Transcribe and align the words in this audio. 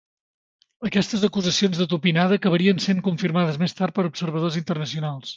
Aquestes 0.87 1.25
acusacions 1.27 1.81
de 1.81 1.85
tupinada 1.91 2.39
acabarien 2.41 2.81
sent 2.85 3.01
confirmades 3.09 3.59
més 3.65 3.77
tard 3.81 3.95
per 3.99 4.07
observadors 4.13 4.57
internacionals. 4.63 5.29